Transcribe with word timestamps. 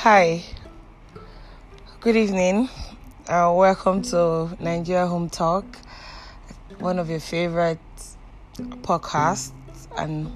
Hi, 0.00 0.44
good 2.00 2.16
evening. 2.16 2.68
Uh, 3.26 3.50
welcome 3.56 4.02
to 4.02 4.54
Nigeria 4.60 5.06
Home 5.06 5.30
Talk, 5.30 5.64
one 6.78 6.98
of 6.98 7.08
your 7.08 7.18
favorite 7.18 7.78
podcasts. 8.58 9.52
And 9.96 10.30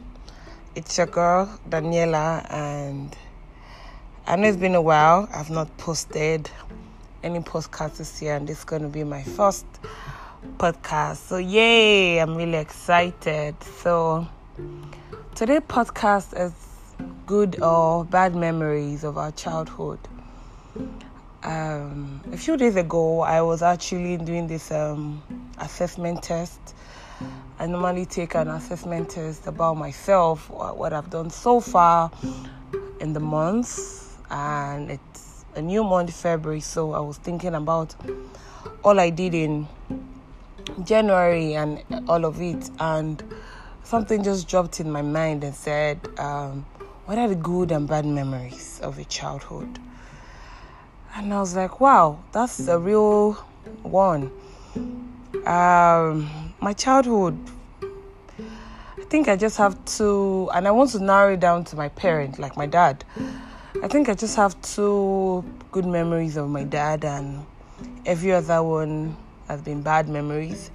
it's 0.75 0.97
your 0.97 1.09
girl, 1.09 1.61
Daniela. 1.69 2.51
And 2.51 3.15
I 4.27 4.37
know 4.37 4.49
it's 4.49 4.57
been 4.57 4.75
a 4.75 4.83
while. 4.83 5.29
I've 5.31 5.51
not 5.51 5.77
posted 5.77 6.51
any 7.23 7.41
podcasts 7.41 7.99
this 7.99 8.23
year, 8.23 8.37
and 8.37 8.49
this 8.49 8.61
is 8.61 8.65
going 8.65 8.83
to 8.83 8.89
be 8.89 9.05
my 9.05 9.23
first 9.23 9.67
podcast. 10.57 11.17
So, 11.17 11.37
yay! 11.37 12.19
I'm 12.19 12.35
really 12.35 12.59
excited. 12.59 13.63
So, 13.63 14.27
today's 15.35 15.61
podcast 15.61 16.35
is 16.35 16.70
good 17.31 17.63
or 17.63 18.05
bad 18.05 18.35
memories 18.35 19.05
of 19.05 19.17
our 19.17 19.31
childhood. 19.31 20.01
Um, 21.45 22.21
a 22.33 22.37
few 22.37 22.57
days 22.57 22.75
ago, 22.75 23.21
I 23.21 23.41
was 23.41 23.63
actually 23.63 24.17
doing 24.17 24.49
this 24.49 24.73
um, 24.73 25.23
assessment 25.59 26.25
test. 26.25 26.59
I 27.61 27.67
normally 27.67 28.05
take 28.05 28.35
an 28.35 28.49
assessment 28.49 29.11
test 29.11 29.47
about 29.47 29.77
myself, 29.77 30.51
what 30.51 30.93
I've 30.93 31.09
done 31.09 31.31
so 31.31 31.61
far 31.61 32.11
in 32.99 33.13
the 33.13 33.21
month, 33.21 34.19
and 34.29 34.91
it's 34.91 35.45
a 35.55 35.63
new 35.63 35.85
month, 35.85 36.13
February. 36.13 36.59
So 36.59 36.95
I 36.95 36.99
was 36.99 37.17
thinking 37.19 37.55
about 37.55 37.95
all 38.83 38.99
I 38.99 39.11
did 39.11 39.35
in 39.35 39.69
January 40.83 41.55
and 41.55 41.81
all 42.09 42.25
of 42.25 42.41
it, 42.43 42.69
and 42.81 43.23
something 43.85 44.25
just 44.25 44.49
dropped 44.49 44.81
in 44.81 44.91
my 44.91 45.03
mind 45.03 45.45
and 45.45 45.55
said, 45.55 46.01
um, 46.19 46.67
what 47.11 47.19
are 47.19 47.27
the 47.27 47.35
good 47.35 47.73
and 47.73 47.89
bad 47.89 48.07
memories 48.07 48.79
of 48.85 48.97
your 48.97 49.05
childhood? 49.07 49.81
And 51.17 51.35
I 51.35 51.41
was 51.41 51.57
like, 51.57 51.81
wow, 51.81 52.21
that's 52.31 52.69
a 52.69 52.79
real 52.79 53.33
one. 53.83 54.31
Um, 55.45 56.31
my 56.61 56.73
childhood, 56.73 57.37
I 58.97 59.03
think 59.09 59.27
I 59.27 59.35
just 59.35 59.57
have 59.57 59.85
two, 59.87 60.49
and 60.55 60.69
I 60.69 60.71
want 60.71 60.91
to 60.91 61.01
narrow 61.01 61.33
it 61.33 61.41
down 61.41 61.65
to 61.65 61.75
my 61.75 61.89
parent, 61.89 62.39
like 62.39 62.57
my 62.57 62.67
dad. 62.67 63.05
I 63.83 63.89
think 63.89 64.09
I 64.09 64.15
just 64.15 64.37
have 64.37 64.55
two 64.63 65.45
good 65.73 65.87
memories 65.87 66.37
of 66.37 66.49
my 66.49 66.63
dad, 66.63 67.05
and 67.05 67.45
every 68.07 68.31
other 68.31 68.63
one 68.63 69.17
has 69.49 69.61
been 69.63 69.83
bad 69.83 70.09
memories. 70.09 70.71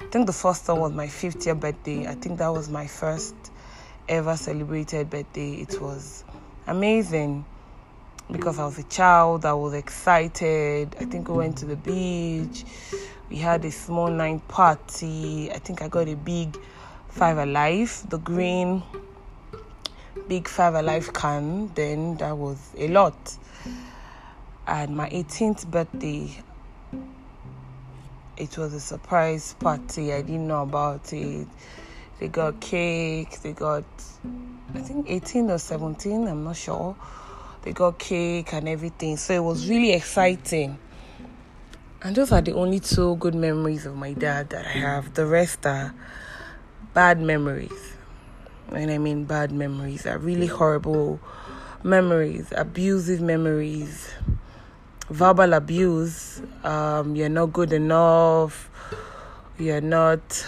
I 0.00 0.06
think 0.06 0.26
the 0.26 0.32
first 0.32 0.66
one 0.66 0.80
was 0.80 0.90
my 0.90 1.06
50th 1.06 1.60
birthday. 1.60 2.08
I 2.08 2.16
think 2.16 2.38
that 2.38 2.48
was 2.48 2.68
my 2.68 2.88
first 2.88 3.36
ever 4.08 4.36
celebrated 4.36 5.10
birthday. 5.10 5.54
It 5.54 5.80
was 5.80 6.24
amazing 6.66 7.44
because 8.30 8.58
I 8.58 8.64
was 8.64 8.78
a 8.78 8.84
child, 8.84 9.44
I 9.44 9.52
was 9.52 9.74
excited. 9.74 10.94
I 11.00 11.04
think 11.04 11.28
we 11.28 11.34
went 11.34 11.58
to 11.58 11.66
the 11.66 11.76
beach. 11.76 12.64
We 13.28 13.36
had 13.36 13.64
a 13.64 13.70
small 13.70 14.08
night 14.08 14.46
party. 14.48 15.50
I 15.50 15.58
think 15.58 15.82
I 15.82 15.88
got 15.88 16.08
a 16.08 16.16
big 16.16 16.56
Five 17.08 17.38
Alive, 17.38 18.04
the 18.08 18.18
green 18.18 18.82
big 20.28 20.48
Five 20.48 20.74
Alive 20.74 21.12
can. 21.12 21.72
Then 21.74 22.16
that 22.18 22.36
was 22.36 22.58
a 22.76 22.88
lot. 22.88 23.36
And 24.66 24.96
my 24.96 25.08
18th 25.10 25.70
birthday, 25.70 26.30
it 28.36 28.58
was 28.58 28.74
a 28.74 28.80
surprise 28.80 29.54
party. 29.54 30.12
I 30.12 30.22
didn't 30.22 30.46
know 30.46 30.62
about 30.62 31.12
it. 31.12 31.46
They 32.18 32.28
got 32.28 32.60
cake. 32.60 33.40
They 33.40 33.52
got, 33.52 33.84
I 34.74 34.78
think, 34.80 35.06
18 35.08 35.50
or 35.50 35.58
17. 35.58 36.26
I'm 36.26 36.44
not 36.44 36.56
sure. 36.56 36.96
They 37.62 37.72
got 37.72 37.98
cake 37.98 38.52
and 38.52 38.68
everything. 38.68 39.16
So 39.16 39.34
it 39.34 39.42
was 39.42 39.68
really 39.68 39.92
exciting. 39.92 40.78
And 42.02 42.14
those 42.14 42.32
are 42.32 42.40
the 42.40 42.52
only 42.52 42.80
two 42.80 43.16
good 43.16 43.34
memories 43.34 43.86
of 43.86 43.96
my 43.96 44.12
dad 44.12 44.50
that 44.50 44.66
I 44.66 44.78
have. 44.78 45.14
The 45.14 45.26
rest 45.26 45.66
are 45.66 45.94
bad 46.94 47.20
memories. 47.20 47.94
And 48.72 48.90
I 48.90 48.98
mean 48.98 49.24
bad 49.24 49.52
memories, 49.52 50.06
are 50.06 50.18
really 50.18 50.46
horrible 50.46 51.20
memories, 51.82 52.52
abusive 52.56 53.20
memories, 53.20 54.10
verbal 55.08 55.52
abuse. 55.52 56.42
Um, 56.64 57.14
you're 57.14 57.28
not 57.28 57.52
good 57.52 57.72
enough. 57.72 58.70
You're 59.58 59.80
not 59.80 60.46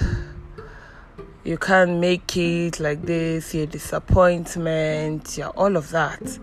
you 1.48 1.56
can't 1.56 1.92
make 1.98 2.36
it 2.36 2.78
like 2.78 3.00
this, 3.06 3.54
your 3.54 3.64
disappointment, 3.64 5.38
yeah, 5.38 5.48
all 5.48 5.78
of 5.78 5.88
that. 5.92 6.38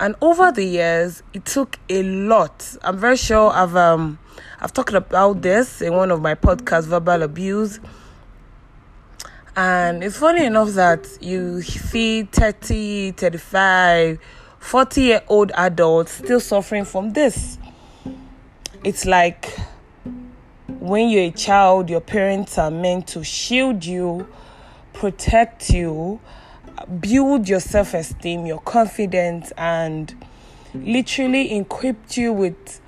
And 0.00 0.16
over 0.20 0.50
the 0.50 0.64
years, 0.64 1.22
it 1.34 1.44
took 1.44 1.78
a 1.88 2.02
lot. 2.02 2.76
I'm 2.82 2.98
very 2.98 3.16
sure 3.16 3.52
I've 3.52 3.76
um 3.76 4.18
I've 4.60 4.72
talked 4.72 4.92
about 4.92 5.42
this 5.42 5.80
in 5.80 5.94
one 5.94 6.10
of 6.10 6.20
my 6.20 6.34
podcasts, 6.34 6.86
verbal 6.86 7.22
abuse. 7.22 7.78
And 9.54 10.02
it's 10.02 10.16
funny 10.16 10.46
enough 10.46 10.70
that 10.70 11.06
you 11.20 11.62
see 11.62 12.24
30, 12.24 13.12
35, 13.12 14.18
40 14.58 15.00
year 15.00 15.22
old 15.28 15.52
adults 15.54 16.10
still 16.10 16.40
suffering 16.40 16.84
from 16.84 17.12
this. 17.12 17.56
It's 18.82 19.06
like 19.06 19.56
when 20.80 21.08
you're 21.08 21.24
a 21.24 21.30
child, 21.30 21.90
your 21.90 22.00
parents 22.00 22.56
are 22.56 22.70
meant 22.70 23.08
to 23.08 23.24
shield 23.24 23.84
you, 23.84 24.28
protect 24.92 25.70
you, 25.70 26.20
build 27.00 27.48
your 27.48 27.60
self 27.60 27.94
esteem, 27.94 28.46
your 28.46 28.60
confidence, 28.60 29.52
and 29.56 30.14
literally 30.74 31.56
equip 31.56 32.16
you 32.16 32.32
with 32.32 32.80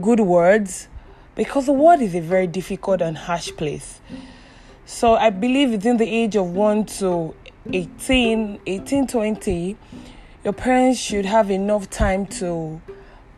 good 0.00 0.20
words 0.20 0.88
because 1.34 1.66
the 1.66 1.72
world 1.72 2.00
is 2.00 2.14
a 2.14 2.20
very 2.20 2.46
difficult 2.46 3.02
and 3.02 3.16
harsh 3.16 3.50
place. 3.52 4.00
So 4.86 5.14
I 5.14 5.30
believe 5.30 5.70
within 5.70 5.96
the 5.98 6.08
age 6.08 6.36
of 6.36 6.50
1 6.50 6.86
to 6.86 7.34
18, 7.72 8.60
18, 8.66 9.06
20, 9.06 9.76
your 10.44 10.52
parents 10.52 10.98
should 10.98 11.24
have 11.24 11.50
enough 11.50 11.88
time 11.90 12.26
to 12.26 12.80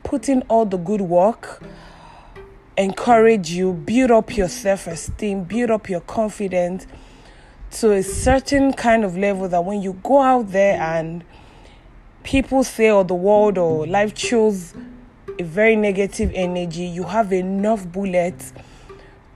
put 0.02 0.28
in 0.28 0.42
all 0.42 0.64
the 0.64 0.76
good 0.76 1.00
work 1.00 1.62
encourage 2.76 3.50
you, 3.50 3.72
build 3.72 4.10
up 4.10 4.36
your 4.36 4.48
self 4.48 4.86
esteem, 4.86 5.44
build 5.44 5.70
up 5.70 5.88
your 5.88 6.00
confidence 6.00 6.86
to 7.72 7.92
a 7.92 8.02
certain 8.02 8.72
kind 8.72 9.04
of 9.04 9.16
level 9.16 9.48
that 9.48 9.64
when 9.64 9.82
you 9.82 9.94
go 10.02 10.20
out 10.20 10.50
there 10.50 10.80
and 10.80 11.24
people 12.22 12.64
say, 12.64 12.90
or 12.90 13.04
the 13.04 13.14
world 13.14 13.58
or 13.58 13.86
life 13.86 14.16
shows 14.16 14.74
a 15.38 15.42
very 15.42 15.76
negative 15.76 16.30
energy, 16.34 16.84
you 16.84 17.04
have 17.04 17.32
enough 17.32 17.86
bullets 17.86 18.52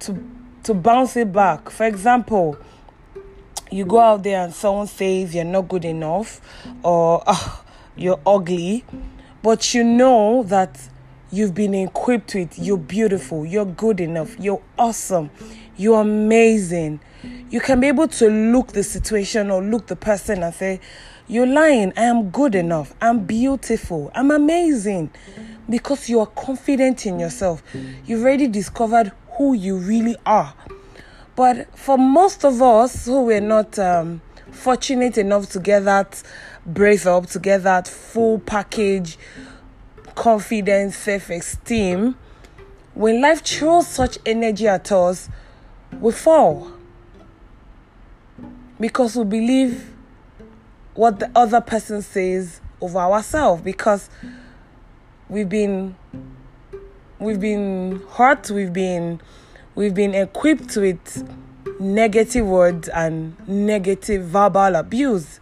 to 0.00 0.24
to 0.64 0.74
bounce 0.74 1.16
it 1.16 1.32
back. 1.32 1.70
For 1.70 1.86
example, 1.86 2.58
you 3.70 3.84
go 3.84 4.00
out 4.00 4.22
there 4.22 4.44
and 4.44 4.52
someone 4.52 4.86
says 4.86 5.34
you're 5.34 5.44
not 5.44 5.68
good 5.68 5.84
enough 5.84 6.40
or 6.82 7.22
oh, 7.26 7.64
you're 7.96 8.20
ugly, 8.26 8.84
but 9.42 9.74
you 9.74 9.84
know 9.84 10.42
that 10.44 10.88
You've 11.30 11.54
been 11.54 11.74
equipped 11.74 12.34
with. 12.34 12.58
You're 12.58 12.78
beautiful. 12.78 13.44
You're 13.44 13.66
good 13.66 14.00
enough. 14.00 14.38
You're 14.38 14.62
awesome. 14.78 15.30
You're 15.76 16.00
amazing. 16.00 17.00
You 17.50 17.60
can 17.60 17.80
be 17.80 17.88
able 17.88 18.08
to 18.08 18.28
look 18.30 18.68
the 18.68 18.82
situation 18.82 19.50
or 19.50 19.62
look 19.62 19.86
the 19.88 19.96
person 19.96 20.42
and 20.42 20.54
say, 20.54 20.80
You're 21.26 21.46
lying. 21.46 21.92
I 21.96 22.04
am 22.04 22.30
good 22.30 22.54
enough. 22.54 22.94
I'm 23.00 23.24
beautiful. 23.24 24.10
I'm 24.14 24.30
amazing. 24.30 25.10
Because 25.68 26.08
you 26.08 26.20
are 26.20 26.26
confident 26.26 27.04
in 27.04 27.20
yourself. 27.20 27.62
You've 28.06 28.22
already 28.22 28.48
discovered 28.48 29.12
who 29.36 29.52
you 29.52 29.76
really 29.76 30.16
are. 30.24 30.54
But 31.36 31.78
for 31.78 31.98
most 31.98 32.44
of 32.44 32.62
us 32.62 33.04
who 33.04 33.26
were 33.26 33.40
not 33.40 33.78
um, 33.78 34.22
fortunate 34.50 35.18
enough 35.18 35.50
to 35.50 35.60
get 35.60 35.84
that 35.84 36.22
brace 36.66 37.06
up, 37.06 37.26
to 37.26 37.38
get 37.38 37.62
that 37.62 37.86
full 37.86 38.38
package, 38.40 39.18
confidence, 40.18 40.96
self 40.96 41.30
esteem, 41.30 42.16
when 42.94 43.20
life 43.20 43.44
throws 43.44 43.86
such 43.86 44.18
energy 44.26 44.66
at 44.66 44.90
us, 44.90 45.28
we 46.00 46.10
fall. 46.10 46.72
Because 48.80 49.14
we 49.16 49.24
believe 49.24 49.94
what 50.94 51.20
the 51.20 51.30
other 51.36 51.60
person 51.60 52.02
says 52.02 52.60
over 52.80 52.98
ourselves 52.98 53.62
because 53.62 54.10
we've 55.28 55.48
been 55.48 55.94
we've 57.20 57.40
been 57.40 58.02
hurt, 58.10 58.50
we've 58.50 58.72
been 58.72 59.20
we've 59.76 59.94
been 59.94 60.14
equipped 60.14 60.76
with 60.76 61.28
negative 61.78 62.44
words 62.44 62.88
and 62.88 63.36
negative 63.48 64.24
verbal 64.24 64.74
abuse. 64.74 65.38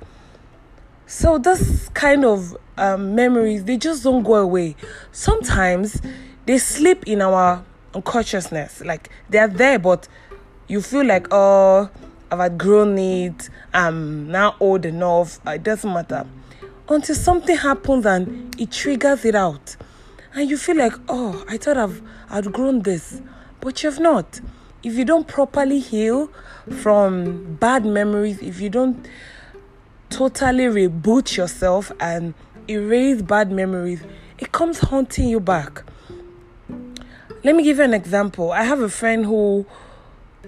So 1.06 1.38
this 1.38 1.88
kind 1.90 2.24
of 2.24 2.56
um, 2.76 3.14
memories 3.14 3.64
they 3.64 3.76
just 3.76 4.02
don't 4.02 4.22
go 4.22 4.34
away. 4.34 4.76
Sometimes 5.12 6.00
they 6.46 6.58
sleep 6.58 7.04
in 7.06 7.22
our 7.22 7.64
unconsciousness, 7.94 8.80
like 8.82 9.08
they're 9.30 9.48
there, 9.48 9.78
but 9.78 10.08
you 10.68 10.82
feel 10.82 11.04
like 11.04 11.28
oh, 11.30 11.88
I've 12.30 12.40
outgrown 12.40 12.98
it. 12.98 13.50
I'm 13.72 14.30
now 14.30 14.56
old 14.58 14.84
enough. 14.84 15.38
It 15.46 15.62
doesn't 15.62 15.92
matter. 15.92 16.26
until 16.88 17.14
something 17.14 17.56
happens 17.56 18.06
and 18.06 18.58
it 18.60 18.70
triggers 18.70 19.24
it 19.24 19.34
out. 19.34 19.76
And 20.34 20.48
you 20.50 20.56
feel 20.56 20.76
like, 20.76 20.92
oh, 21.08 21.44
I 21.48 21.56
thought 21.56 21.76
I've 21.76 22.02
outgrown 22.30 22.82
this, 22.82 23.20
but 23.60 23.82
you've 23.82 24.00
not. 24.00 24.40
If 24.82 24.94
you 24.94 25.04
don't 25.04 25.26
properly 25.26 25.80
heal 25.80 26.30
from 26.82 27.54
bad 27.54 27.84
memories, 27.84 28.40
if 28.40 28.60
you 28.60 28.68
don't 28.68 29.08
totally 30.10 30.64
reboot 30.64 31.36
yourself 31.36 31.92
and 32.00 32.34
erase 32.68 33.22
bad 33.22 33.50
memories, 33.50 34.02
it 34.38 34.52
comes 34.52 34.78
haunting 34.78 35.28
you 35.28 35.40
back. 35.40 35.84
Let 37.44 37.54
me 37.54 37.62
give 37.62 37.78
you 37.78 37.84
an 37.84 37.94
example. 37.94 38.52
I 38.52 38.64
have 38.64 38.80
a 38.80 38.88
friend 38.88 39.24
who 39.24 39.66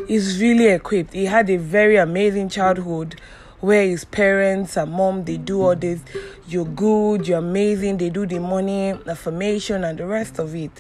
is 0.09 0.41
really 0.41 0.67
equipped. 0.67 1.13
He 1.13 1.27
had 1.27 1.49
a 1.51 1.57
very 1.57 1.97
amazing 1.97 2.49
childhood 2.49 3.21
where 3.61 3.85
his 3.85 4.05
parents 4.05 4.77
and 4.77 4.93
mom 4.93 5.25
they 5.25 5.37
do 5.37 5.61
all 5.63 5.75
this 5.75 6.01
you're 6.47 6.65
good 6.65 7.27
you're 7.27 7.39
amazing 7.39 7.97
they 7.97 8.09
do 8.09 8.25
the 8.25 8.39
money 8.39 8.91
affirmation 9.07 9.83
and 9.83 9.99
the 9.99 10.07
rest 10.07 10.39
of 10.39 10.55
it 10.55 10.71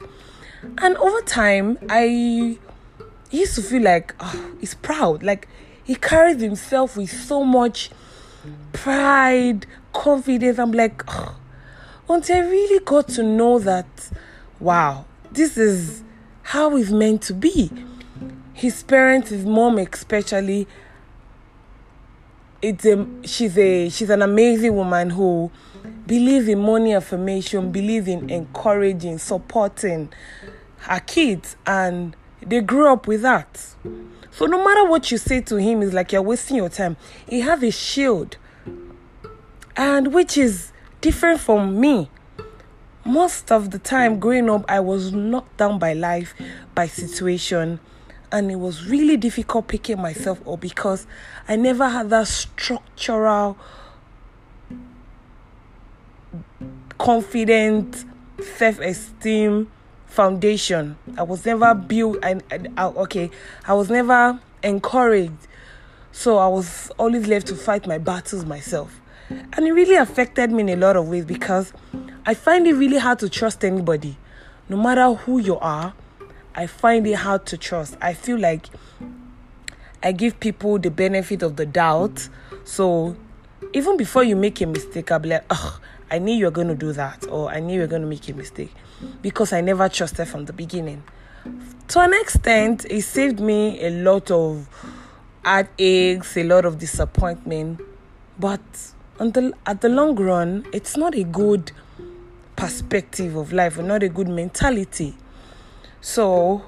and 0.79 0.97
over 0.99 1.21
time 1.23 1.77
i 1.89 2.57
used 3.31 3.55
to 3.57 3.63
feel 3.63 3.83
like 3.83 4.15
oh, 4.21 4.53
he's 4.61 4.75
proud 4.75 5.25
like 5.25 5.49
he 5.83 5.97
carries 5.97 6.41
himself 6.41 6.97
with 6.97 7.11
so 7.11 7.43
much 7.43 7.91
pride 8.73 9.67
confidence 9.93 10.59
i'm 10.59 10.73
like 10.73 11.03
oh. 11.09 11.37
until 12.09 12.37
i 12.37 12.41
really 12.41 12.85
got 12.85 13.09
to 13.09 13.23
know 13.23 13.59
that 13.59 14.11
wow 14.61 15.05
this 15.33 15.57
is 15.57 16.03
how 16.43 16.77
it's 16.77 16.91
meant 16.91 17.23
to 17.23 17.35
be 17.35 17.71
his 18.55 18.83
parents 18.83 19.31
his 19.31 19.45
mom 19.45 19.79
especially 19.79 20.67
it's 22.61 22.85
a 22.85 23.07
she's 23.25 23.57
a 23.57 23.89
she's 23.89 24.11
an 24.11 24.23
amazing 24.23 24.75
woman 24.75 25.11
who 25.11 25.51
believes 26.09 26.49
in 26.49 26.59
money 26.59 26.95
affirmation, 26.95 27.71
believes 27.71 28.09
in 28.09 28.29
encouraging, 28.31 29.19
supporting 29.19 30.09
her 30.79 31.01
kids, 31.01 31.57
and 31.67 32.17
they 32.45 32.61
grew 32.61 32.91
up 32.91 33.07
with 33.07 33.23
that. 33.23 33.75
So 34.39 34.47
no 34.47 34.63
matter 34.63 34.85
what 34.85 35.11
you 35.11 35.19
say 35.19 35.41
to 35.41 35.57
him, 35.57 35.83
it's 35.83 35.93
like 35.93 36.13
you're 36.13 36.23
wasting 36.23 36.59
your 36.59 36.69
time. 36.69 36.97
He 37.29 37.41
has 37.41 37.61
a 37.61 37.73
shield, 37.73 38.37
and 39.77 40.15
which 40.15 40.39
is 40.39 40.71
different 41.01 41.41
from 41.41 41.81
me. 41.81 42.09
Most 43.05 43.51
of 43.51 43.73
the 43.73 43.81
time 43.81 44.21
growing 44.21 44.49
up, 44.49 44.65
I 44.69 44.79
was 44.79 45.11
knocked 45.13 45.57
down 45.57 45.81
by 45.81 45.93
life, 45.93 46.37
by 46.73 46.87
situation, 46.87 47.81
and 48.31 48.49
it 48.53 48.61
was 48.61 48.87
really 48.87 49.17
difficult 49.17 49.67
picking 49.67 50.01
myself 50.01 50.47
up 50.47 50.61
because 50.61 51.09
I 51.49 51.57
never 51.57 51.89
had 51.89 52.09
that 52.11 52.29
structural, 52.29 53.59
confident, 56.97 58.05
self 58.57 58.79
esteem 58.79 59.69
foundation. 60.09 60.97
I 61.17 61.23
was 61.23 61.45
never 61.47 61.75
built, 61.75 62.19
I, 62.23 62.41
I, 62.77 62.85
okay, 62.87 63.31
I 63.67 63.75
was 63.75 63.91
never 63.91 64.41
encouraged. 64.63 65.47
So 66.13 66.39
I 66.39 66.49
was 66.49 66.91
always 66.99 67.27
left 67.29 67.47
to 67.49 67.55
fight 67.55 67.87
my 67.87 67.99
battles 67.99 68.45
myself. 68.45 69.01
And 69.31 69.67
it 69.67 69.73
really 69.73 69.95
affected 69.95 70.51
me 70.51 70.63
in 70.63 70.69
a 70.71 70.77
lot 70.77 70.97
of 70.97 71.09
ways 71.09 71.25
because 71.25 71.73
I 72.27 72.35
find 72.35 72.67
it 72.67 72.75
really 72.75 72.99
hard 72.99 73.19
to 73.21 73.29
trust 73.29 73.65
anybody, 73.65 74.17
no 74.69 74.77
matter 74.77 75.15
who 75.15 75.39
you 75.39 75.59
are 75.59 75.95
I 76.59 76.67
find 76.67 77.07
it 77.07 77.13
hard 77.13 77.47
to 77.47 77.57
trust. 77.57 77.97
I 78.01 78.15
feel 78.15 78.37
like 78.37 78.67
I 80.03 80.11
give 80.11 80.41
people 80.41 80.77
the 80.81 80.91
benefit 80.91 81.45
of 81.45 81.55
the 81.55 81.65
doubt. 81.65 82.29
So 82.65 83.17
even 83.73 83.97
before 83.97 84.25
you 84.25 84.35
make 84.35 84.61
a 84.61 84.67
mistake, 84.67 85.13
I'll 85.13 85.21
be 85.21 85.29
like, 85.29 85.45
oh, 85.51 85.79
I 86.11 86.19
knew 86.19 86.35
you 86.35 86.47
were 86.47 86.51
going 86.51 86.69
to 86.69 86.75
do 86.75 86.93
that, 86.93 87.27
or 87.29 87.51
I 87.51 87.61
knew 87.61 87.75
you 87.75 87.81
were 87.81 87.87
going 87.87 88.03
to 88.03 88.09
make 88.09 88.29
a 88.29 88.35
mistake 88.35 88.75
because 89.23 89.53
I 89.53 89.61
never 89.61 89.89
trusted 89.89 90.29
from 90.29 90.47
the 90.47 90.53
beginning. 90.53 91.03
To 91.89 92.01
an 92.01 92.15
extent, 92.15 92.87
it 92.91 93.03
saved 93.03 93.41
me 93.41 93.85
a 93.85 93.91
lot 93.91 94.31
of 94.31 94.69
heartaches, 95.45 96.37
a 96.37 96.45
lot 96.45 96.65
of 96.65 96.79
disappointment, 96.79 97.81
but 98.39 98.61
the, 99.19 99.53
at 99.67 99.81
the 99.81 99.89
long 99.89 100.15
run, 100.17 100.67
it's 100.73 100.97
not 100.97 101.15
a 101.15 101.25
good 101.25 101.73
perspective 102.57 103.37
of 103.37 103.53
life 103.53 103.79
or 103.79 103.83
not 103.83 104.03
a 104.03 104.09
good 104.09 104.29
mentality. 104.29 105.17
So, 106.01 106.63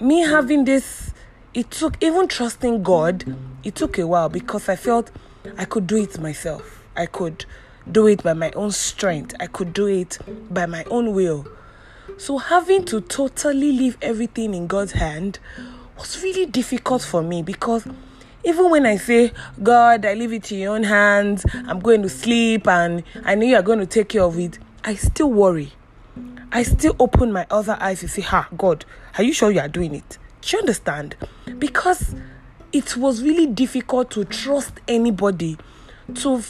me 0.00 0.20
having 0.20 0.64
this, 0.64 1.12
it 1.54 1.70
took 1.70 2.02
even 2.02 2.28
trusting 2.28 2.82
God, 2.82 3.36
it 3.64 3.74
took 3.74 3.98
a 3.98 4.06
while 4.06 4.28
because 4.28 4.68
I 4.68 4.76
felt 4.76 5.10
I 5.56 5.64
could 5.64 5.86
do 5.86 5.96
it 5.96 6.18
myself. 6.20 6.75
I 6.96 7.06
could 7.06 7.44
do 7.90 8.06
it 8.06 8.22
by 8.22 8.32
my 8.32 8.50
own 8.52 8.72
strength, 8.72 9.34
I 9.38 9.46
could 9.46 9.72
do 9.72 9.86
it 9.86 10.18
by 10.50 10.66
my 10.66 10.84
own 10.84 11.14
will. 11.14 11.46
So, 12.18 12.38
having 12.38 12.84
to 12.86 13.00
totally 13.00 13.72
leave 13.72 13.98
everything 14.00 14.54
in 14.54 14.66
God's 14.66 14.92
hand 14.92 15.38
was 15.98 16.22
really 16.22 16.46
difficult 16.46 17.02
for 17.02 17.22
me 17.22 17.42
because 17.42 17.86
even 18.44 18.70
when 18.70 18.86
I 18.86 18.96
say, 18.96 19.32
God, 19.62 20.06
I 20.06 20.14
leave 20.14 20.32
it 20.32 20.50
in 20.52 20.60
your 20.60 20.74
own 20.76 20.84
hands, 20.84 21.44
I'm 21.66 21.80
going 21.80 22.02
to 22.02 22.08
sleep 22.08 22.68
and 22.68 23.02
I 23.24 23.34
know 23.34 23.44
you 23.44 23.56
are 23.56 23.62
going 23.62 23.80
to 23.80 23.86
take 23.86 24.10
care 24.10 24.22
of 24.22 24.38
it, 24.38 24.58
I 24.84 24.94
still 24.94 25.30
worry. 25.30 25.72
I 26.52 26.62
still 26.62 26.94
open 27.00 27.32
my 27.32 27.46
other 27.50 27.76
eyes 27.80 28.00
to 28.00 28.08
say, 28.08 28.22
Ha, 28.22 28.48
God, 28.56 28.84
are 29.18 29.24
you 29.24 29.32
sure 29.32 29.50
you 29.50 29.60
are 29.60 29.68
doing 29.68 29.94
it? 29.94 30.18
Do 30.42 30.56
you 30.56 30.60
understand? 30.60 31.16
Because 31.58 32.14
it 32.72 32.96
was 32.96 33.22
really 33.22 33.46
difficult 33.46 34.10
to 34.12 34.24
trust 34.24 34.74
anybody, 34.86 35.58
to 36.14 36.42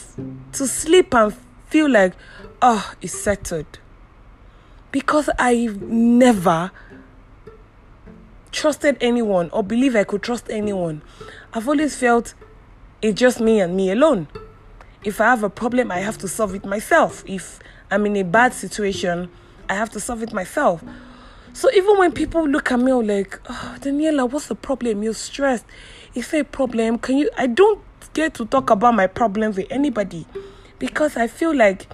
to 0.53 0.67
sleep 0.67 1.13
and 1.13 1.33
feel 1.67 1.89
like, 1.89 2.13
oh, 2.61 2.93
it's 3.01 3.13
settled. 3.13 3.79
Because 4.91 5.29
I 5.37 5.69
never 5.79 6.71
trusted 8.51 8.97
anyone 9.01 9.49
or 9.51 9.63
believe 9.63 9.95
I 9.95 10.03
could 10.03 10.23
trust 10.23 10.49
anyone. 10.49 11.01
I've 11.53 11.67
always 11.67 11.95
felt 11.95 12.33
it's 13.01 13.19
just 13.19 13.39
me 13.39 13.59
and 13.59 13.75
me 13.75 13.91
alone. 13.91 14.27
If 15.03 15.21
I 15.21 15.25
have 15.25 15.43
a 15.43 15.49
problem, 15.49 15.91
I 15.91 15.99
have 15.99 16.17
to 16.19 16.27
solve 16.27 16.55
it 16.55 16.65
myself. 16.65 17.23
If 17.27 17.59
I'm 17.91 18.05
in 18.05 18.15
a 18.15 18.23
bad 18.23 18.53
situation, 18.53 19.29
I 19.69 19.75
have 19.75 19.89
to 19.91 19.99
solve 19.99 20.23
it 20.23 20.33
myself. 20.33 20.83
So 21.53 21.71
even 21.71 21.97
when 21.97 22.11
people 22.11 22.47
look 22.47 22.71
at 22.71 22.79
me 22.79 22.93
like, 22.93 23.39
oh, 23.49 23.77
Daniela, 23.79 24.29
what's 24.29 24.47
the 24.47 24.55
problem? 24.55 25.03
You're 25.03 25.13
stressed. 25.13 25.65
If 26.15 26.33
a 26.33 26.43
problem, 26.43 26.97
can 26.99 27.17
you? 27.17 27.29
I 27.37 27.47
don't 27.47 27.81
get 28.17 28.33
to 28.33 28.47
talk 28.47 28.71
about 28.71 28.95
my 28.95 29.05
problems 29.05 29.57
with 29.57 29.67
anybody 29.69 30.25
because 30.79 31.15
I 31.15 31.27
feel 31.27 31.55
like 31.55 31.85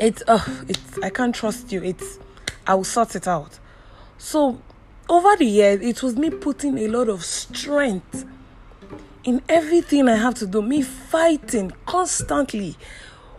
it's, 0.00 0.22
uh, 0.26 0.42
it's. 0.66 0.98
I 1.02 1.10
can't 1.10 1.34
trust 1.34 1.70
you. 1.70 1.82
It's, 1.82 2.18
I 2.66 2.74
will 2.74 2.84
sort 2.84 3.14
it 3.14 3.28
out. 3.28 3.58
So 4.16 4.62
over 5.06 5.36
the 5.36 5.44
years, 5.44 5.82
it 5.82 6.02
was 6.02 6.16
me 6.16 6.30
putting 6.30 6.78
a 6.78 6.88
lot 6.88 7.10
of 7.10 7.22
strength 7.22 8.24
in 9.24 9.42
everything 9.46 10.08
I 10.08 10.16
have 10.16 10.36
to 10.36 10.46
do. 10.46 10.62
Me 10.62 10.80
fighting 10.80 11.72
constantly 11.84 12.74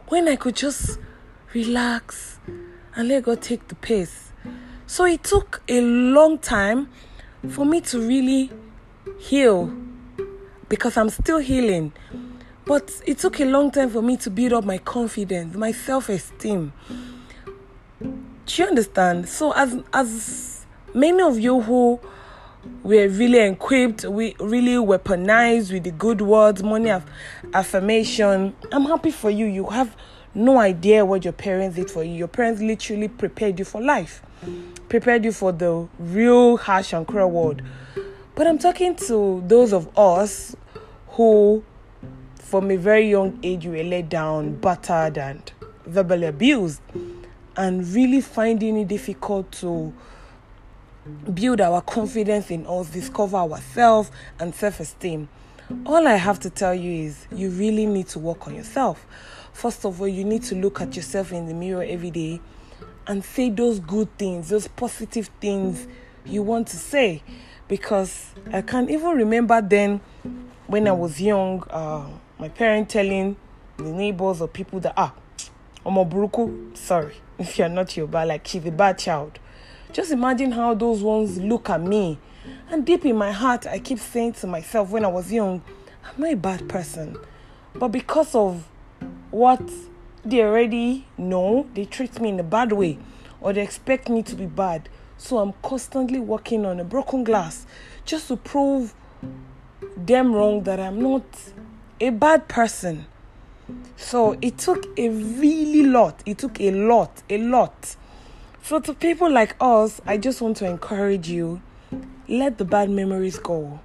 when 0.09 0.27
I 0.27 0.35
could 0.35 0.55
just 0.55 0.99
relax 1.55 2.37
and 2.95 3.07
let 3.07 3.23
God 3.23 3.41
take 3.41 3.67
the 3.69 3.75
pace. 3.75 4.31
So 4.85 5.05
it 5.05 5.23
took 5.23 5.63
a 5.67 5.81
long 5.81 6.37
time 6.37 6.89
for 7.49 7.65
me 7.65 7.81
to 7.81 7.99
really 7.99 8.51
heal 9.17 9.75
because 10.69 10.97
I'm 10.97 11.09
still 11.09 11.39
healing. 11.39 11.93
But 12.65 12.91
it 13.05 13.19
took 13.19 13.39
a 13.39 13.45
long 13.45 13.71
time 13.71 13.89
for 13.89 14.01
me 14.01 14.17
to 14.17 14.29
build 14.29 14.53
up 14.53 14.65
my 14.65 14.79
confidence, 14.79 15.55
my 15.55 15.71
self-esteem. 15.71 16.73
Do 17.99 18.61
you 18.61 18.65
understand? 18.65 19.29
So 19.29 19.51
as 19.51 19.77
as 19.93 20.65
many 20.93 21.21
of 21.21 21.39
you 21.39 21.61
who 21.61 21.99
were 22.83 23.07
really 23.07 23.39
equipped, 23.39 24.05
we 24.05 24.35
really 24.39 24.83
weaponized 24.83 25.71
with 25.71 25.83
the 25.83 25.91
good 25.91 26.21
words, 26.21 26.63
money 26.63 26.89
of 26.89 27.03
affirmation. 27.53 28.55
I'm 28.71 28.85
happy 28.85 29.11
for 29.11 29.29
you. 29.29 29.45
You 29.45 29.67
have 29.67 29.95
no 30.33 30.57
idea 30.59 31.05
what 31.05 31.23
your 31.23 31.33
parents 31.33 31.75
did 31.75 31.89
for 31.89 32.03
you. 32.03 32.13
Your 32.13 32.27
parents 32.27 32.61
literally 32.61 33.07
prepared 33.07 33.59
you 33.59 33.65
for 33.65 33.81
life, 33.81 34.21
prepared 34.89 35.23
you 35.25 35.31
for 35.31 35.51
the 35.51 35.87
real 35.99 36.57
harsh 36.57 36.93
and 36.93 37.07
cruel 37.07 37.29
world. 37.29 37.61
But 38.35 38.47
I'm 38.47 38.57
talking 38.59 38.95
to 39.07 39.41
those 39.47 39.71
of 39.71 39.97
us 39.97 40.57
who, 41.11 41.63
from 42.35 42.69
a 42.69 42.75
very 42.75 43.09
young 43.09 43.39
age, 43.41 43.65
were 43.65 43.81
let 43.81 44.09
down, 44.09 44.55
battered, 44.55 45.17
and 45.17 45.49
verbally 45.85 46.27
abused, 46.27 46.81
and 47.55 47.87
really 47.93 48.19
finding 48.19 48.77
it 48.77 48.89
difficult 48.89 49.49
to 49.53 49.93
build 51.33 51.61
our 51.61 51.81
confidence 51.81 52.51
in 52.51 52.67
us, 52.67 52.89
discover 52.89 53.37
ourselves, 53.37 54.11
and 54.37 54.53
self 54.53 54.81
esteem. 54.81 55.29
All 55.85 56.05
I 56.05 56.15
have 56.15 56.39
to 56.41 56.49
tell 56.49 56.75
you 56.75 57.05
is 57.05 57.27
you 57.33 57.49
really 57.51 57.85
need 57.85 58.09
to 58.09 58.19
work 58.19 58.47
on 58.47 58.55
yourself. 58.55 59.05
First 59.53 59.85
of 59.85 60.01
all, 60.01 60.09
you 60.09 60.25
need 60.25 60.43
to 60.43 60.55
look 60.55 60.81
at 60.81 60.97
yourself 60.97 61.31
in 61.31 61.45
the 61.45 61.53
mirror 61.53 61.85
every 61.87 62.11
day 62.11 62.41
and 63.07 63.23
say 63.23 63.49
those 63.49 63.79
good 63.79 64.09
things, 64.17 64.49
those 64.49 64.67
positive 64.67 65.29
things 65.39 65.87
you 66.25 66.43
want 66.43 66.67
to 66.67 66.75
say. 66.75 67.23
Because 67.67 68.31
I 68.53 68.61
can't 68.61 68.89
even 68.89 69.09
remember 69.17 69.61
then 69.61 70.01
when 70.67 70.87
I 70.87 70.91
was 70.91 71.19
young, 71.21 71.63
uh, 71.69 72.07
my 72.39 72.49
parent 72.49 72.89
telling 72.89 73.35
the 73.77 73.83
neighbors 73.83 74.41
or 74.41 74.47
people 74.47 74.79
that 74.81 74.93
ah 74.97 75.13
I'm 75.85 75.97
a 75.97 76.05
Omoburuku, 76.05 76.75
sorry 76.75 77.15
if 77.37 77.57
you're 77.59 77.69
not 77.69 77.95
your 77.95 78.07
bad, 78.07 78.29
like 78.29 78.47
she's 78.47 78.65
a 78.65 78.71
bad 78.71 78.97
child. 78.97 79.39
Just 79.93 80.11
imagine 80.11 80.51
how 80.51 80.73
those 80.73 81.01
ones 81.01 81.37
look 81.37 81.69
at 81.69 81.81
me. 81.81 82.17
And 82.69 82.85
deep 82.85 83.05
in 83.05 83.15
my 83.15 83.31
heart, 83.31 83.65
I 83.67 83.79
keep 83.79 83.99
saying 83.99 84.33
to 84.33 84.47
myself 84.47 84.89
when 84.89 85.05
I 85.05 85.07
was 85.07 85.31
young, 85.31 85.61
I'm 86.03 86.21
not 86.21 86.33
a 86.33 86.37
bad 86.37 86.67
person. 86.67 87.17
But 87.73 87.89
because 87.89 88.33
of 88.35 88.67
what 89.31 89.61
they 90.23 90.41
already 90.41 91.05
know, 91.17 91.67
they 91.73 91.85
treat 91.85 92.19
me 92.19 92.29
in 92.29 92.39
a 92.39 92.43
bad 92.43 92.71
way 92.71 92.97
or 93.41 93.53
they 93.53 93.61
expect 93.61 94.09
me 94.09 94.23
to 94.23 94.35
be 94.35 94.45
bad. 94.47 94.89
So 95.17 95.39
I'm 95.39 95.53
constantly 95.63 96.19
working 96.19 96.65
on 96.65 96.79
a 96.79 96.83
broken 96.83 97.23
glass 97.23 97.65
just 98.05 98.27
to 98.27 98.37
prove 98.37 98.93
them 99.97 100.33
wrong 100.33 100.63
that 100.63 100.79
I'm 100.79 101.01
not 101.01 101.23
a 101.99 102.09
bad 102.09 102.47
person. 102.47 103.05
So 103.97 104.37
it 104.41 104.57
took 104.57 104.85
a 104.97 105.09
really 105.09 105.83
lot. 105.83 106.21
It 106.25 106.37
took 106.37 106.59
a 106.59 106.71
lot, 106.71 107.23
a 107.29 107.37
lot. 107.37 107.95
So 108.63 108.79
to 108.79 108.93
people 108.93 109.31
like 109.31 109.55
us, 109.59 110.01
I 110.05 110.17
just 110.17 110.41
want 110.41 110.57
to 110.57 110.65
encourage 110.65 111.29
you 111.29 111.61
let 112.27 112.57
the 112.57 112.65
bad 112.65 112.89
memories 112.89 113.37
go. 113.37 113.79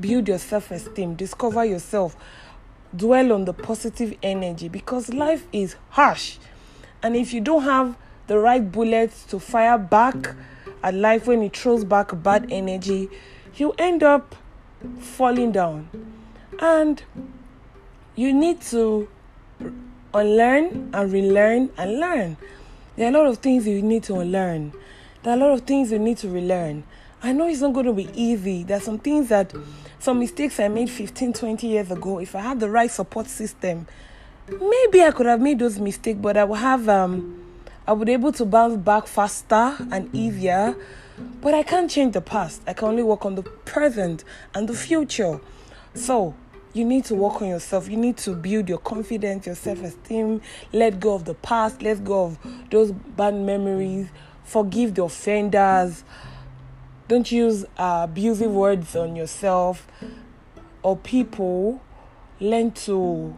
Build 0.00 0.28
your 0.28 0.38
self 0.38 0.70
esteem, 0.70 1.14
discover 1.14 1.64
yourself, 1.64 2.16
dwell 2.94 3.32
on 3.32 3.44
the 3.44 3.52
positive 3.52 4.16
energy 4.22 4.68
because 4.68 5.12
life 5.12 5.46
is 5.52 5.76
harsh. 5.90 6.38
And 7.02 7.16
if 7.16 7.32
you 7.32 7.40
don't 7.40 7.62
have 7.62 7.96
the 8.26 8.38
right 8.38 8.70
bullets 8.70 9.24
to 9.26 9.38
fire 9.38 9.78
back 9.78 10.34
at 10.82 10.94
life 10.94 11.26
when 11.26 11.42
it 11.42 11.56
throws 11.56 11.84
back 11.84 12.10
bad 12.22 12.46
energy, 12.50 13.08
you 13.56 13.74
end 13.78 14.02
up 14.02 14.34
falling 15.00 15.52
down. 15.52 15.88
And 16.60 17.02
you 18.16 18.32
need 18.32 18.60
to 18.62 19.08
unlearn 20.14 20.90
and 20.92 21.12
relearn 21.12 21.70
and 21.76 22.00
learn. 22.00 22.36
There 22.96 23.06
are 23.06 23.10
a 23.10 23.18
lot 23.18 23.26
of 23.26 23.38
things 23.38 23.66
you 23.66 23.80
need 23.82 24.02
to 24.04 24.18
unlearn. 24.18 24.72
There 25.22 25.32
are 25.32 25.36
a 25.36 25.40
lot 25.40 25.52
of 25.52 25.60
things 25.62 25.92
you 25.92 25.98
need 25.98 26.18
to 26.18 26.28
relearn. 26.28 26.84
I 27.22 27.32
know 27.32 27.48
it's 27.48 27.60
not 27.60 27.72
going 27.72 27.86
to 27.86 27.92
be 27.92 28.08
easy. 28.14 28.64
There 28.64 28.76
are 28.76 28.80
some 28.80 28.98
things 28.98 29.28
that, 29.28 29.52
some 29.98 30.20
mistakes 30.20 30.60
I 30.60 30.68
made 30.68 30.88
15, 30.90 31.32
20 31.32 31.66
years 31.66 31.90
ago. 31.90 32.18
If 32.18 32.34
I 32.34 32.40
had 32.40 32.60
the 32.60 32.70
right 32.70 32.90
support 32.90 33.26
system, 33.26 33.86
maybe 34.48 35.02
I 35.02 35.10
could 35.10 35.26
have 35.26 35.40
made 35.40 35.58
those 35.58 35.78
mistakes, 35.78 36.18
but 36.20 36.36
I 36.36 36.44
would 36.44 36.58
have, 36.58 36.88
um, 36.88 37.47
I 37.88 37.92
would 37.92 38.04
be 38.04 38.12
able 38.12 38.32
to 38.32 38.44
bounce 38.44 38.76
back 38.76 39.06
faster 39.06 39.74
and 39.90 40.14
easier. 40.14 40.76
But 41.40 41.54
I 41.54 41.62
can't 41.62 41.90
change 41.90 42.12
the 42.12 42.20
past. 42.20 42.60
I 42.66 42.74
can 42.74 42.88
only 42.88 43.02
work 43.02 43.24
on 43.24 43.34
the 43.34 43.42
present 43.42 44.24
and 44.54 44.68
the 44.68 44.74
future. 44.74 45.40
So 45.94 46.34
you 46.74 46.84
need 46.84 47.06
to 47.06 47.14
work 47.14 47.40
on 47.40 47.48
yourself. 47.48 47.88
You 47.88 47.96
need 47.96 48.18
to 48.18 48.34
build 48.34 48.68
your 48.68 48.76
confidence, 48.76 49.46
your 49.46 49.54
self 49.54 49.82
esteem. 49.82 50.42
Let 50.70 51.00
go 51.00 51.14
of 51.14 51.24
the 51.24 51.32
past. 51.32 51.80
Let 51.80 52.04
go 52.04 52.26
of 52.26 52.38
those 52.70 52.92
bad 52.92 53.34
memories. 53.34 54.08
Forgive 54.44 54.94
the 54.94 55.04
offenders. 55.04 56.04
Don't 57.08 57.32
use 57.32 57.64
uh, 57.78 58.02
abusive 58.04 58.52
words 58.52 58.96
on 58.96 59.16
yourself 59.16 59.86
or 60.82 60.94
people. 60.94 61.80
Learn 62.38 62.70
to 62.72 63.34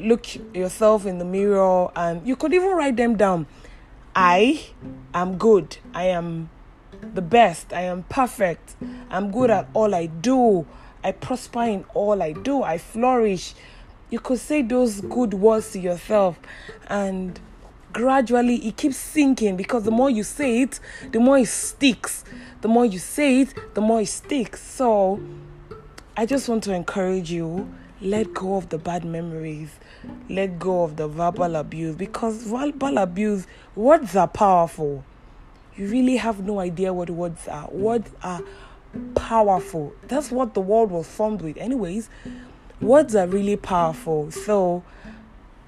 look 0.00 0.26
yourself 0.54 1.06
in 1.06 1.18
the 1.18 1.24
mirror 1.24 1.90
and 1.96 2.26
you 2.26 2.36
could 2.36 2.54
even 2.54 2.70
write 2.70 2.96
them 2.96 3.16
down. 3.16 3.46
I 4.14 4.66
am 5.12 5.38
good. 5.38 5.78
I 5.92 6.04
am 6.04 6.50
the 7.14 7.22
best. 7.22 7.72
I 7.72 7.82
am 7.82 8.04
perfect. 8.04 8.76
I'm 9.10 9.30
good 9.30 9.50
at 9.50 9.68
all 9.74 9.94
I 9.94 10.06
do. 10.06 10.66
I 11.02 11.12
prosper 11.12 11.62
in 11.64 11.84
all 11.94 12.22
I 12.22 12.32
do. 12.32 12.62
I 12.62 12.78
flourish. 12.78 13.54
You 14.10 14.20
could 14.20 14.38
say 14.38 14.62
those 14.62 15.00
good 15.00 15.34
words 15.34 15.72
to 15.72 15.80
yourself 15.80 16.38
and 16.88 17.40
gradually 17.92 18.56
it 18.66 18.76
keeps 18.76 18.96
sinking 18.96 19.56
because 19.56 19.84
the 19.84 19.90
more 19.90 20.10
you 20.10 20.22
say 20.22 20.62
it, 20.62 20.80
the 21.12 21.20
more 21.20 21.38
it 21.38 21.48
sticks. 21.48 22.24
The 22.60 22.68
more 22.68 22.84
you 22.84 22.98
say 22.98 23.40
it, 23.42 23.54
the 23.74 23.80
more 23.80 24.00
it 24.00 24.08
sticks. 24.08 24.62
So 24.62 25.20
I 26.16 26.26
just 26.26 26.48
want 26.48 26.62
to 26.64 26.74
encourage 26.74 27.30
you 27.30 27.72
let 28.04 28.34
go 28.34 28.56
of 28.56 28.68
the 28.68 28.78
bad 28.78 29.04
memories, 29.04 29.70
let 30.28 30.58
go 30.58 30.84
of 30.84 30.96
the 30.96 31.08
verbal 31.08 31.56
abuse 31.56 31.96
because 31.96 32.42
verbal 32.42 32.98
abuse, 32.98 33.46
words 33.74 34.14
are 34.14 34.28
powerful. 34.28 35.04
You 35.76 35.88
really 35.88 36.16
have 36.18 36.44
no 36.44 36.60
idea 36.60 36.92
what 36.92 37.10
words 37.10 37.48
are. 37.48 37.68
Words 37.70 38.10
are 38.22 38.42
powerful. 39.14 39.92
That's 40.06 40.30
what 40.30 40.54
the 40.54 40.60
world 40.60 40.90
was 40.90 41.08
formed 41.08 41.42
with, 41.42 41.56
anyways. 41.56 42.08
Words 42.80 43.16
are 43.16 43.26
really 43.26 43.56
powerful. 43.56 44.30
So 44.30 44.84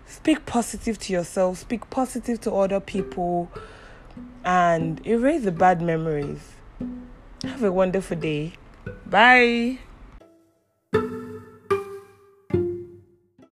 speak 0.07 0.45
positive 0.47 0.99
to 1.01 1.13
yourself, 1.13 1.59
speak 1.59 1.89
positive 1.91 2.41
to 2.43 2.53
other 2.53 2.81
people, 2.81 3.51
and 4.45 5.05
erase 5.07 5.43
the 5.45 5.53
bad 5.53 5.81
memories. 5.81 6.53
Have 7.43 7.65
a 7.65 7.73
wonderful 7.73 8.17
day. 8.17 8.53
Bye. 9.07 9.79